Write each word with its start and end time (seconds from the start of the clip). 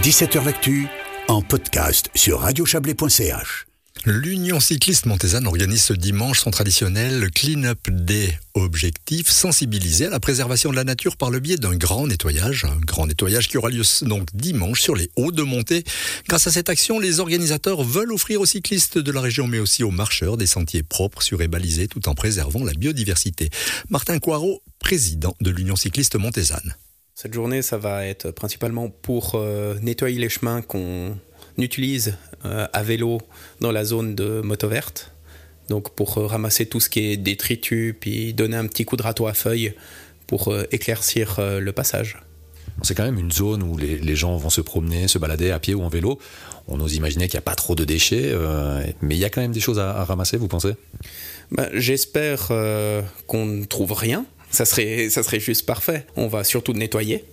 17h 0.00 0.44
L'actu 0.44 0.88
en 1.28 1.42
podcast 1.42 2.08
sur 2.14 2.40
radiochablais.ch. 2.40 3.66
L'Union 4.06 4.58
cycliste 4.58 5.06
montésane 5.06 5.46
organise 5.46 5.84
ce 5.84 5.92
dimanche 5.92 6.40
son 6.40 6.50
traditionnel 6.50 7.30
Clean-up 7.30 7.78
Day. 7.88 8.36
Objectif, 8.54 9.28
sensibiliser 9.28 10.06
à 10.06 10.10
la 10.10 10.18
préservation 10.18 10.70
de 10.70 10.76
la 10.76 10.82
nature 10.84 11.16
par 11.16 11.30
le 11.30 11.38
biais 11.38 11.58
d'un 11.58 11.76
grand 11.76 12.06
nettoyage. 12.06 12.64
Un 12.64 12.80
grand 12.84 13.06
nettoyage 13.06 13.48
qui 13.48 13.58
aura 13.58 13.68
lieu 13.68 13.82
donc 14.00 14.28
dimanche 14.34 14.80
sur 14.80 14.96
les 14.96 15.10
hauts 15.14 15.30
de 15.30 15.42
montée. 15.42 15.84
Grâce 16.26 16.46
à 16.46 16.50
cette 16.50 16.70
action, 16.70 16.98
les 16.98 17.20
organisateurs 17.20 17.84
veulent 17.84 18.12
offrir 18.12 18.40
aux 18.40 18.46
cyclistes 18.46 18.98
de 18.98 19.12
la 19.12 19.20
région 19.20 19.46
mais 19.46 19.60
aussi 19.60 19.84
aux 19.84 19.90
marcheurs 19.90 20.38
des 20.38 20.46
sentiers 20.46 20.82
propres, 20.82 21.22
sur 21.22 21.42
et 21.42 21.48
balisés 21.48 21.86
tout 21.86 22.08
en 22.08 22.14
préservant 22.14 22.64
la 22.64 22.72
biodiversité. 22.72 23.50
Martin 23.90 24.18
Coirot, 24.18 24.62
président 24.80 25.36
de 25.40 25.50
l'Union 25.50 25.76
cycliste 25.76 26.16
montésane. 26.16 26.74
Cette 27.14 27.34
journée, 27.34 27.60
ça 27.60 27.76
va 27.76 28.06
être 28.06 28.30
principalement 28.30 28.88
pour 28.88 29.32
euh, 29.34 29.78
nettoyer 29.82 30.18
les 30.18 30.30
chemins 30.30 30.62
qu'on 30.62 31.14
utilise 31.58 32.16
euh, 32.46 32.66
à 32.72 32.82
vélo 32.82 33.20
dans 33.60 33.70
la 33.70 33.84
zone 33.84 34.14
de 34.14 34.40
moto 34.40 34.66
verte. 34.66 35.12
Donc 35.68 35.90
pour 35.90 36.16
euh, 36.16 36.26
ramasser 36.26 36.64
tout 36.64 36.80
ce 36.80 36.88
qui 36.88 37.00
est 37.00 37.18
détritus, 37.18 37.94
puis 38.00 38.32
donner 38.32 38.56
un 38.56 38.66
petit 38.66 38.86
coup 38.86 38.96
de 38.96 39.02
râteau 39.02 39.26
à 39.26 39.34
feuilles 39.34 39.74
pour 40.26 40.54
éclaircir 40.70 41.38
le 41.38 41.72
passage. 41.72 42.16
C'est 42.80 42.94
quand 42.94 43.04
même 43.04 43.18
une 43.18 43.30
zone 43.30 43.62
où 43.62 43.76
les, 43.76 44.16
gens 44.16 44.34
vont 44.38 44.48
se 44.48 44.62
promener, 44.62 45.06
se 45.06 45.18
balader 45.18 45.50
à 45.50 45.58
pied 45.58 45.74
ou 45.74 45.82
en 45.82 45.90
vélo. 45.90 46.18
On 46.68 46.80
ose 46.80 46.94
imaginer 46.94 47.26
qu'il 47.26 47.36
n'y 47.36 47.42
a 47.42 47.42
pas 47.42 47.54
trop 47.54 47.74
de 47.74 47.84
déchets, 47.84 48.34
mais 49.02 49.14
il 49.14 49.18
y 49.18 49.26
a 49.26 49.28
quand 49.28 49.42
même 49.42 49.52
des 49.52 49.60
choses 49.60 49.78
à, 49.78 50.04
ramasser, 50.04 50.38
vous 50.38 50.48
pensez? 50.48 50.72
Bah, 51.50 51.68
J'espère 51.74 52.46
qu'on 53.26 53.44
ne 53.44 53.64
trouve 53.66 53.92
rien, 53.92 54.24
ça 54.52 54.64
serait, 54.64 55.10
ça 55.10 55.22
serait 55.22 55.40
juste 55.40 55.66
parfait. 55.66 56.06
On 56.14 56.28
va 56.28 56.44
surtout 56.44 56.74
nettoyer 56.74 57.24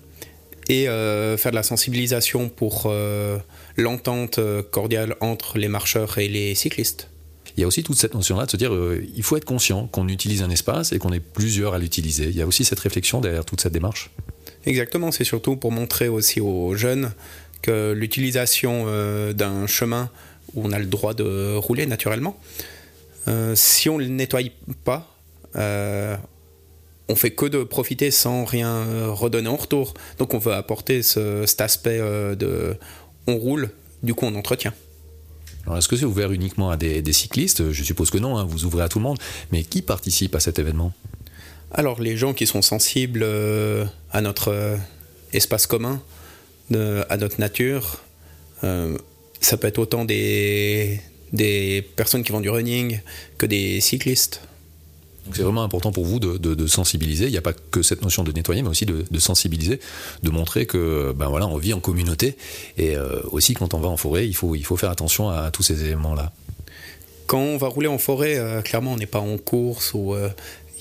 et 0.70 0.88
euh, 0.88 1.36
faire 1.36 1.52
de 1.52 1.56
la 1.56 1.64
sensibilisation 1.64 2.48
pour 2.48 2.84
euh, 2.86 3.38
l'entente 3.76 4.40
cordiale 4.72 5.16
entre 5.20 5.58
les 5.58 5.68
marcheurs 5.68 6.18
et 6.18 6.28
les 6.28 6.56
cyclistes. 6.56 7.10
Il 7.58 7.62
y 7.62 7.64
a 7.64 7.68
aussi 7.68 7.84
toute 7.84 7.98
cette 7.98 8.14
notion-là 8.14 8.46
de 8.46 8.52
se 8.52 8.58
dire 8.58 8.74
euh, 8.74 9.04
il 9.16 9.24
faut 9.24 9.36
être 9.36 9.46
conscient 9.46 9.88
qu'on 9.88 10.08
utilise 10.08 10.44
un 10.44 10.50
espace 10.50 10.94
et 10.94 11.00
qu'on 11.00 11.12
est 11.12 11.20
plusieurs 11.20 11.74
à 11.74 11.80
l'utiliser. 11.80 12.26
Il 12.30 12.36
y 12.36 12.42
a 12.42 12.48
aussi 12.48 12.64
cette 12.64 12.80
réflexion 12.80 13.20
derrière 13.20 13.44
toute 13.44 13.60
cette 13.60 13.74
démarche. 13.74 14.12
Exactement, 14.66 15.12
c'est 15.12 15.24
surtout 15.24 15.58
pour 15.58 15.72
montrer 15.72 16.08
aussi 16.08 16.40
aux 16.40 16.76
jeunes 16.76 17.12
que 17.62 17.92
l'utilisation 17.92 18.86
d'un 19.34 19.68
chemin 19.68 20.10
où 20.54 20.66
on 20.66 20.72
a 20.72 20.80
le 20.80 20.86
droit 20.86 21.14
de 21.14 21.56
rouler 21.56 21.86
naturellement, 21.86 22.40
si 23.56 23.90
on 23.90 23.98
ne 23.98 24.04
le 24.04 24.10
nettoie 24.10 24.42
pas, 24.84 25.16
on 27.10 27.16
fait 27.16 27.32
que 27.32 27.48
de 27.48 27.64
profiter 27.64 28.12
sans 28.12 28.46
rien 28.46 28.70
euh, 28.70 29.12
redonner 29.12 29.50
en 29.50 29.56
retour. 29.56 29.96
Donc 30.20 30.34
on 30.34 30.38
veut 30.38 30.54
apporter 30.54 31.02
cet 31.02 31.60
aspect 31.60 31.98
euh, 32.00 32.36
de 32.36 32.76
on 33.28 33.36
roule, 33.36 33.72
du 34.04 34.14
coup 34.14 34.26
on 34.26 34.36
entretient. 34.36 34.74
est-ce 35.76 35.88
que 35.88 35.98
c'est 35.98 36.06
ouvert 36.06 36.32
uniquement 36.32 36.70
à 36.70 36.78
des, 36.78 37.14
cyclistes? 37.14 37.72
Je 37.72 37.84
suppose 37.84 38.12
que 38.12 38.20
non, 38.20 38.38
hein, 38.38 38.46
vous 38.46 38.66
ouvrez 38.66 38.84
à 38.84 38.90
tout 38.90 39.00
le 39.00 39.04
monde. 39.04 39.18
Mais 39.52 39.64
qui 39.64 39.82
participe 39.82 40.36
à 40.36 40.40
cet 40.40 40.60
événement? 40.60 40.94
Alors 41.72 42.00
les 42.00 42.16
gens 42.16 42.34
qui 42.34 42.48
sont 42.48 42.62
sensibles 42.62 43.22
euh, 43.24 43.86
à 44.12 44.22
notre 44.22 44.78
espace 45.34 45.68
commun, 45.68 46.02
à 46.74 47.18
notre 47.18 47.40
nature, 47.40 48.02
ça 48.62 49.58
peut 49.58 49.68
être 49.68 49.80
autant 49.80 50.06
des, 50.06 51.02
des 51.34 51.82
personnes 51.96 52.24
qui 52.24 52.32
font 52.32 52.42
du 52.42 52.50
running 52.50 53.00
que 53.40 53.48
des 53.48 53.82
cyclistes 53.82 54.42
c'est 55.34 55.44
vraiment 55.44 55.64
important 55.64 55.92
pour 55.92 56.06
vous 56.06 56.20
de, 56.20 56.68
sensibiliser. 56.68 57.26
Il 57.26 57.32
n'y 57.32 57.38
a 57.38 57.42
pas 57.42 57.54
que 57.54 57.82
cette 57.82 58.02
notion 58.02 58.24
de 58.24 58.32
nettoyer, 58.32 58.62
mais 58.62 58.70
aussi 58.70 58.86
de, 58.86 59.20
sensibiliser, 59.20 59.80
de 60.24 60.30
montrer 60.30 60.66
que 60.66 61.14
ben 61.16 61.28
voilà, 61.28 61.48
on 61.48 61.58
vit 61.58 61.74
en 61.74 61.80
communauté. 61.80 62.38
Et 62.78 62.96
euh, 62.96 63.22
aussi, 63.32 63.54
quand 63.54 63.74
on 63.74 63.80
va 63.80 63.90
en 63.90 63.98
forêt, 63.98 64.28
il 64.28 64.36
faut, 64.36 64.56
il 64.56 64.64
faut 64.66 64.78
faire 64.78 64.92
attention 64.92 65.30
à, 65.30 65.52
tous 65.52 65.64
ces 65.64 65.84
éléments-là. 65.86 66.32
Quand 67.28 67.40
on 67.40 67.58
va 67.58 67.68
rouler 67.68 67.88
en 67.88 67.98
forêt, 67.98 68.38
euh, 68.38 68.62
clairement, 68.62 68.94
on 68.94 68.98
n'est 68.98 69.06
pas 69.06 69.20
en 69.20 69.38
course 69.38 69.94
ou 69.94 70.14
euh, 70.14 70.30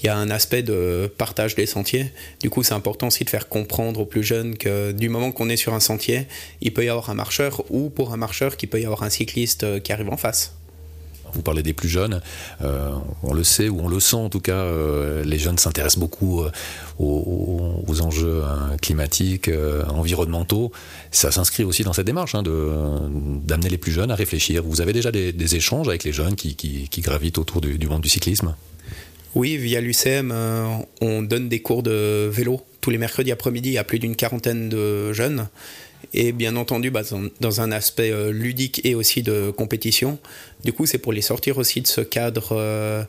il 0.03 0.07
y 0.07 0.09
a 0.09 0.17
un 0.17 0.31
aspect 0.31 0.63
de 0.63 1.11
partage 1.19 1.55
des 1.55 1.67
sentiers. 1.67 2.13
Du 2.41 2.49
coup, 2.49 2.63
c'est 2.63 2.75
important 2.75 3.09
aussi 3.09 3.25
de 3.25 3.31
faire 3.31 3.49
comprendre 3.49 4.01
aux 4.01 4.07
plus 4.07 4.23
jeunes 4.23 4.57
que 4.57 4.93
du 4.93 5.09
moment 5.09 5.33
qu'on 5.33 5.49
est 5.49 5.57
sur 5.57 5.75
un 5.75 5.81
sentier, 5.81 6.27
il 6.61 6.73
peut 6.73 6.85
y 6.85 6.89
avoir 6.89 7.11
un 7.11 7.15
marcheur 7.15 7.65
ou 7.71 7.91
pour 7.91 8.13
un 8.13 8.17
marcheur, 8.17 8.57
qu'il 8.57 8.69
peut 8.69 8.81
y 8.81 8.85
avoir 8.85 9.03
un 9.03 9.11
cycliste 9.11 9.83
qui 9.83 9.93
arrive 9.93 10.09
en 10.09 10.17
face. 10.17 10.58
Vous 11.33 11.43
parlez 11.43 11.63
des 11.63 11.73
plus 11.73 11.89
jeunes, 11.89 12.21
euh, 12.63 12.91
on 13.23 13.35
le 13.35 13.45
sait 13.45 13.69
ou 13.69 13.81
on 13.81 13.89
le 13.89 14.01
sent 14.01 14.17
en 14.17 14.29
tout 14.29 14.41
cas, 14.41 14.57
euh, 14.57 15.25
les 15.25 15.39
jeunes 15.39 15.59
s'intéressent 15.59 15.99
beaucoup 15.99 16.43
euh, 16.43 16.51
aux, 16.99 18.01
enjeux 18.01 18.43
hein, 18.45 18.77
climatiques, 18.81 19.51
environnementaux. 19.89 20.73
Ça 21.11 21.31
s'inscrit 21.31 21.65
aussi 21.65 21.83
dans 21.83 21.93
cette 21.93 22.07
démarche 22.07 22.35
hein, 22.35 22.43
d'amener 22.43 23.69
les 23.69 23.79
plus 23.79 23.93
jeunes 23.93 24.11
à 24.11 24.15
réfléchir. 24.15 24.63
Vous 24.65 24.81
avez 24.81 24.93
déjà 24.93 25.11
des, 25.11 25.57
échanges 25.57 25.89
avec 25.89 26.05
les 26.05 26.13
jeunes 26.13 26.37
qui, 26.37 26.89
gravitent 26.99 27.39
autour 27.39 27.61
du, 27.61 27.89
monde 27.89 28.03
du 28.03 28.09
cyclisme? 28.09 28.55
Oui, 29.35 29.57
via 29.57 29.81
l'UCM, 29.81 30.33
on 31.01 31.23
donne 31.23 31.49
des 31.49 31.61
cours 31.61 31.83
de 31.83 32.29
vélo 32.31 32.61
tous 32.81 32.91
les 32.91 32.99
mercredis 32.99 33.33
après-midi 33.33 33.79
à 33.79 33.85
plus 33.85 33.99
d'une 33.99 34.17
quarantaine 34.17 34.69
de 34.69 35.13
jeunes 35.13 35.49
et 36.13 36.33
bien 36.33 36.57
entendu 36.57 36.91
bah, 36.91 37.03
dans, 37.41 37.61
un 37.61 37.73
aspect 37.73 38.11
euh, 38.11 38.31
ludique 38.31 38.81
et 38.85 38.95
aussi 38.95 39.23
de 39.23 39.51
compétition. 39.51 40.19
Du 40.65 40.73
coup, 40.73 40.87
c'est 40.87 40.99
pour 40.99 41.13
les 41.13 41.23
sortir 41.23 41.59
aussi 41.59 41.81
de 41.81 41.87
ce 41.87 42.01
cadre 42.01 42.51
euh, 42.53 43.05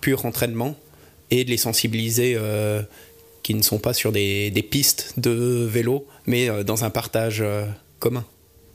pur 0.00 0.24
entraînement 0.26 0.76
et 1.30 1.44
de 1.44 1.50
les 1.50 1.56
sensibiliser 1.56 2.34
euh, 2.36 2.82
qui 3.42 3.54
ne 3.54 3.62
sont 3.62 3.78
pas 3.78 3.94
sur 3.94 4.12
des, 4.12 4.68
pistes 4.70 5.14
de 5.18 5.66
vélo, 5.70 6.06
mais 6.26 6.64
dans 6.64 6.84
un 6.84 6.90
partage 6.90 7.44
commun. 7.98 8.24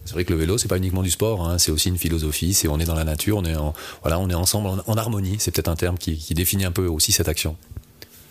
C'est 0.05 0.13
vrai 0.13 0.25
que 0.25 0.33
le 0.33 0.39
vélo, 0.39 0.57
c'est 0.57 0.67
pas 0.67 0.77
uniquement 0.77 1.03
du 1.03 1.11
sport, 1.11 1.47
hein, 1.47 1.57
c'est 1.57 1.71
aussi 1.71 1.89
une 1.89 1.97
philosophie. 1.97 2.53
C'est 2.53 2.67
on 2.67 2.79
est 2.79 2.85
dans 2.85 2.95
la 2.95 3.03
nature, 3.03 3.37
on 3.37 3.45
est 3.45 3.55
voilà, 4.01 4.19
on 4.19 4.29
est 4.29 4.33
ensemble 4.33 4.81
en, 4.85 4.97
harmonie. 4.97 5.35
C'est 5.39 5.51
peut-être 5.51 5.67
un 5.67 5.75
terme 5.75 5.97
qui, 5.97 6.17
qui 6.17 6.33
définit 6.33 6.65
un 6.65 6.71
peu 6.71 6.87
aussi 6.87 7.11
cette 7.11 7.27
action. 7.27 7.57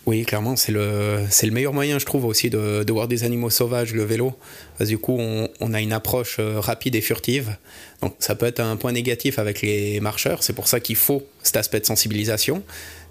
Oui, 0.07 0.25
clairement, 0.25 0.55
c'est 0.55 0.71
le, 0.71 1.25
c'est 1.29 1.45
le 1.45 1.51
meilleur 1.51 1.73
moyen, 1.73 1.99
je 1.99 2.05
trouve, 2.05 2.25
aussi 2.25 2.49
de, 2.49 2.91
voir 2.91 3.07
des 3.07 3.23
animaux 3.23 3.51
sauvages, 3.51 3.93
le 3.93 4.03
vélo. 4.03 4.33
Du 4.79 4.97
coup, 4.97 5.17
on, 5.19 5.73
a 5.73 5.79
une 5.81 5.93
approche 5.93 6.37
euh, 6.39 6.59
rapide 6.59 6.95
et 6.95 7.01
furtive. 7.01 7.55
Donc, 8.01 8.15
ça 8.17 8.33
peut 8.33 8.47
être 8.47 8.61
un 8.61 8.77
point 8.77 8.91
négatif 8.91 9.37
avec 9.37 9.61
les 9.61 9.99
marcheurs. 9.99 10.41
C'est 10.41 10.53
pour 10.53 10.67
ça 10.67 10.79
qu'il 10.79 10.95
faut 10.95 11.23
cet 11.43 11.55
aspect 11.55 11.79
de 11.79 11.85
sensibilisation. 11.85 12.63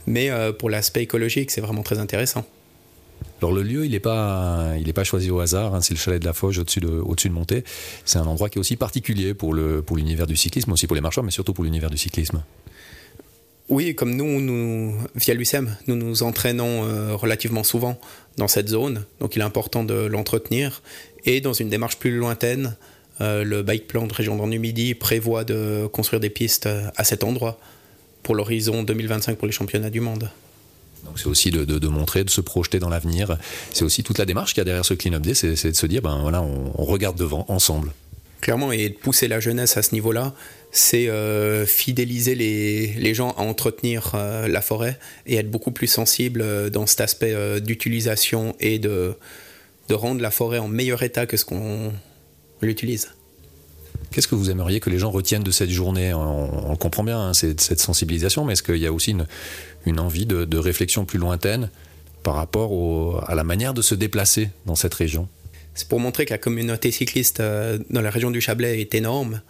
Mais 0.06 0.30
euh, 0.30 0.52
pour 0.52 0.68
l'aspect 0.68 1.02
écologique, 1.02 1.52
c'est 1.52 1.60
vraiment 1.60 1.82
très 1.82 1.98
intéressant. 1.98 2.44
Alors 3.40 3.52
le 3.52 3.62
lieu, 3.62 3.84
il 3.84 3.92
n'est 3.92 4.00
pas, 4.00 4.74
pas 4.94 5.04
choisi 5.04 5.30
au 5.30 5.40
hasard. 5.40 5.74
Hein. 5.74 5.80
c'est 5.80 5.94
le 5.94 5.98
chalet 5.98 6.20
de 6.20 6.26
la 6.26 6.32
Foge 6.32 6.58
au-dessus 6.58 6.80
de, 6.80 6.88
au-dessus 6.88 7.28
de 7.28 7.34
Montée. 7.34 7.64
C'est 8.04 8.18
un 8.18 8.26
endroit 8.26 8.48
qui 8.48 8.58
est 8.58 8.60
aussi 8.60 8.76
particulier 8.76 9.34
pour, 9.34 9.54
le, 9.54 9.82
pour 9.82 9.96
l'univers 9.96 10.26
du 10.26 10.36
cyclisme, 10.36 10.72
aussi 10.72 10.86
pour 10.86 10.96
les 10.96 11.00
marcheurs, 11.00 11.24
mais 11.24 11.30
surtout 11.30 11.54
pour 11.54 11.64
l'univers 11.64 11.90
du 11.90 11.98
cyclisme. 11.98 12.42
Oui, 13.70 13.94
comme 13.94 14.16
nous, 14.16 14.40
nous 14.40 14.96
via 15.14 15.32
l'UCM, 15.32 15.76
nous 15.86 15.94
nous 15.94 16.24
entraînons 16.24 16.84
euh, 16.84 17.14
relativement 17.14 17.62
souvent 17.62 18.00
dans 18.36 18.48
cette 18.48 18.68
zone, 18.68 19.04
donc 19.20 19.36
il 19.36 19.42
est 19.42 19.44
important 19.44 19.84
de 19.84 19.94
l'entretenir. 19.94 20.82
Et 21.24 21.40
dans 21.40 21.52
une 21.52 21.68
démarche 21.68 21.96
plus 21.96 22.16
lointaine, 22.16 22.74
euh, 23.20 23.44
le 23.44 23.62
bike 23.62 23.86
plan 23.86 24.08
de 24.08 24.12
région 24.12 24.34
Grand 24.34 24.48
Midi 24.48 24.94
prévoit 24.94 25.44
de 25.44 25.88
construire 25.92 26.18
des 26.18 26.30
pistes 26.30 26.66
euh, 26.66 26.88
à 26.96 27.04
cet 27.04 27.22
endroit 27.22 27.60
pour 28.24 28.34
l'horizon 28.34 28.82
2025 28.82 29.38
pour 29.38 29.46
les 29.46 29.52
championnats 29.52 29.90
du 29.90 30.00
monde. 30.00 30.28
Donc 31.04 31.20
c'est 31.20 31.28
aussi 31.28 31.52
de, 31.52 31.88
montrer, 31.88 32.24
de 32.24 32.30
se 32.30 32.40
projeter 32.40 32.80
dans 32.80 32.90
l'avenir. 32.90 33.38
C'est 33.72 33.84
aussi 33.84 34.02
toute 34.02 34.18
la 34.18 34.26
démarche 34.26 34.52
qu'il 34.52 34.60
y 34.60 34.62
a 34.62 34.64
derrière 34.64 34.84
ce 34.84 34.94
Clean 34.94 35.12
Up 35.12 35.22
Day, 35.22 35.34
c'est 35.34 35.70
de 35.70 35.76
se 35.76 35.86
dire, 35.86 36.02
ben 36.02 36.18
voilà, 36.20 36.42
on 36.42 36.84
regarde 36.84 37.16
devant 37.16 37.44
ensemble 37.48 37.92
clairement, 38.40 38.72
et 38.72 38.88
de 38.88 38.94
pousser 38.94 39.28
la 39.28 39.40
jeunesse 39.40 39.76
à 39.76 39.82
ce 39.82 39.94
niveau-là, 39.94 40.34
c'est 40.72 41.08
euh, 41.08 41.66
fidéliser 41.66 42.34
les, 42.34 43.14
gens 43.14 43.30
à 43.32 43.42
entretenir 43.42 44.12
euh, 44.14 44.46
la 44.48 44.60
forêt 44.60 44.98
et 45.26 45.36
être 45.36 45.50
beaucoup 45.50 45.72
plus 45.72 45.88
sensible 45.88 46.42
euh, 46.42 46.70
dans 46.70 46.86
cet 46.86 47.00
aspect 47.00 47.60
d'utilisation 47.60 48.54
et 48.60 48.78
de, 48.78 49.14
de 49.88 49.94
rendre 49.94 50.20
la 50.20 50.30
forêt 50.30 50.58
en 50.58 50.68
meilleur 50.68 51.02
état 51.02 51.26
que 51.26 51.36
ce 51.36 51.44
qu'on 51.44 51.92
l'utilise. 52.62 53.10
Qu'est-ce 54.10 54.28
que 54.28 54.34
vous 54.34 54.50
aimeriez 54.50 54.80
que 54.80 54.90
les 54.90 54.98
gens 54.98 55.10
retiennent 55.10 55.42
de 55.42 55.50
cette 55.50 55.70
journée? 55.70 56.12
On, 56.14 56.74
comprend 56.76 57.04
bien, 57.04 57.18
hein, 57.18 57.34
cette 57.34 57.78
sensibilisation, 57.78 58.44
mais 58.44 58.54
est-ce 58.54 58.62
qu'il 58.62 58.78
y 58.78 58.86
a 58.86 58.92
aussi 58.92 59.14
une, 59.86 60.00
envie 60.00 60.26
de, 60.26 60.58
réflexion 60.58 61.04
plus 61.04 61.18
lointaine 61.18 61.70
par 62.22 62.34
rapport 62.34 63.24
à 63.28 63.34
la 63.34 63.44
manière 63.44 63.72
de 63.72 63.82
se 63.82 63.94
déplacer 63.94 64.50
dans 64.66 64.74
cette 64.74 64.94
région? 64.94 65.28
C'est 65.80 65.88
pour 65.88 65.98
montrer 65.98 66.26
que 66.26 66.34
la 66.34 66.38
communauté 66.38 66.90
cycliste 66.90 67.40
euh, 67.40 67.78
dans 67.88 68.02
la 68.02 68.10
région 68.10 68.30
du 68.30 68.42
Chablais 68.42 68.82
est 68.82 68.94
énorme. 68.94 69.40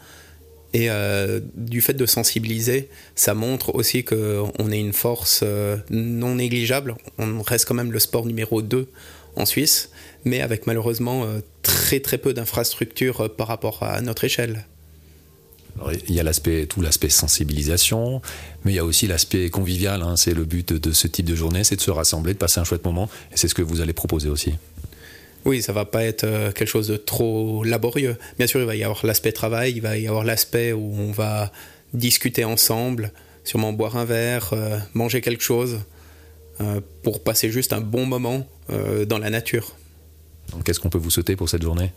Et 0.73 0.89
euh, 0.89 1.41
du 1.57 1.81
fait 1.81 1.95
de 1.95 2.07
sensibiliser, 2.07 2.89
ça 3.17 3.35
montre 3.35 3.75
aussi 3.75 4.05
qu'on 4.05 4.71
est 4.71 4.79
une 4.79 4.93
force 4.93 5.41
euh, 5.43 5.77
non 5.91 6.37
négligeable. 6.37 6.95
On 7.19 7.43
reste 7.43 7.65
quand 7.67 7.75
même 7.75 7.91
le 7.91 7.99
sport 7.99 8.27
numéro 8.27 8.63
2 8.63 8.89
en 9.35 9.45
Suisse, 9.45 9.91
mais 10.25 10.41
avec 10.41 10.69
malheureusement 10.69 11.27
très 11.63 11.99
très 11.99 12.19
peu 12.19 12.33
d'infrastructures 12.33 13.35
par 13.37 13.49
rapport 13.49 13.83
à 13.83 14.01
notre 14.01 14.23
échelle. 14.23 14.67
il 16.09 16.15
y 16.15 16.21
a 16.21 16.23
l'aspect, 16.23 16.67
tout 16.67 16.81
l'aspect 16.81 17.09
sensibilisation, 17.09 18.23
mais 18.65 18.73
il 18.73 18.77
y 18.77 18.81
a 18.81 18.85
aussi 18.85 19.09
l'aspect 19.09 19.51
convivial. 19.51 20.03
Hein. 20.03 20.15
C'est 20.17 20.35
le 20.35 20.45
but 20.45 20.73
de 20.73 20.93
ce 20.93 21.09
type 21.09 21.27
de 21.27 21.35
journée, 21.35 21.65
c'est 21.65 21.77
de 21.77 21.81
se 21.81 21.91
rassembler, 21.91 22.35
de 22.35 22.39
passer 22.39 22.61
un 22.61 22.65
chouette 22.65 22.85
moment, 22.85 23.09
et 23.33 23.37
c'est 23.37 23.49
ce 23.49 23.55
que 23.57 23.63
vous 23.63 23.81
allez 23.81 23.93
proposer 23.93 24.29
aussi. 24.29 24.53
Oui, 25.45 25.63
ça 25.63 25.73
va 25.73 25.85
pas 25.85 26.05
être 26.05 26.25
euh, 26.25 26.53
quelque 26.53 26.69
chose 26.69 26.89
de 26.89 26.97
trop 26.97 27.65
laborieux. 27.65 28.17
Bien 28.39 28.47
sûr, 28.47 28.61
il 28.61 28.67
va 28.67 28.77
y 28.77 28.85
avoir 28.85 29.05
l'aspect 29.07 29.33
travail, 29.33 29.73
il 29.73 29.81
va 29.81 29.97
y 29.97 30.07
avoir 30.07 30.25
l'aspect 30.25 30.73
où 30.73 30.95
on 30.99 31.13
va 31.13 31.51
discuter 31.95 32.45
ensemble, 32.45 33.13
sûrement 33.45 33.73
boire 33.73 33.97
un 33.97 34.05
verre, 34.05 34.51
euh, 34.53 34.79
manger 34.95 35.21
quelque 35.21 35.43
chose, 35.43 35.81
euh, 36.61 36.81
pour 37.03 37.23
passer 37.25 37.51
juste 37.51 37.73
un 37.73 37.81
bon 37.81 38.07
moment 38.07 38.47
dans 39.09 39.19
la 39.19 39.31
nature. 39.31 39.75
Qu'est-ce 40.65 40.79
qu'on 40.79 40.91
peut 40.91 40.99
vous 40.99 41.11
souhaiter 41.11 41.35
pour 41.35 41.49
cette 41.49 41.63
journée? 41.63 41.91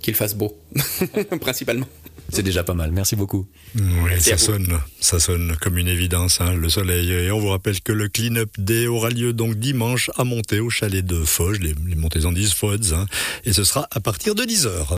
Qu'il 0.00 0.14
fasse 0.14 0.34
beau, 0.34 0.56
principalement. 1.40 1.86
C'est 2.30 2.42
déjà 2.42 2.62
pas 2.62 2.74
mal. 2.74 2.92
Merci 2.92 3.16
beaucoup. 3.16 3.46
Oui, 3.74 4.20
ça 4.20 4.36
sonne, 4.36 4.78
ça 5.00 5.18
sonne 5.18 5.56
comme 5.62 5.78
une 5.78 5.88
évidence, 5.88 6.42
hein, 6.42 6.52
le 6.52 6.68
soleil. 6.68 7.10
Et 7.10 7.30
on 7.32 7.38
vous 7.40 7.48
rappelle 7.48 7.80
que 7.80 7.92
le 7.92 8.08
Clean 8.08 8.36
Up 8.36 8.50
Day 8.58 8.86
aura 8.86 9.08
lieu 9.08 9.32
donc 9.32 9.54
dimanche 9.54 10.10
à 10.16 10.24
monter 10.24 10.60
au 10.60 10.68
chalet 10.68 11.04
de 11.04 11.24
Foge, 11.24 11.58
les, 11.60 11.74
les 11.86 11.94
montées 11.94 12.26
en 12.26 12.32
10 12.32 12.52
Fods, 12.52 12.92
hein, 12.92 13.06
et 13.44 13.54
ce 13.54 13.64
sera 13.64 13.88
à 13.90 14.00
partir 14.00 14.34
de 14.34 14.42
10h. 14.42 14.86